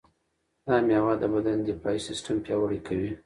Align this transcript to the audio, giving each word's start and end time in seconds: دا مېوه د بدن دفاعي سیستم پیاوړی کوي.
دا 0.65 0.75
مېوه 0.87 1.13
د 1.21 1.23
بدن 1.33 1.57
دفاعي 1.67 1.99
سیستم 2.07 2.35
پیاوړی 2.45 2.79
کوي. 2.87 3.11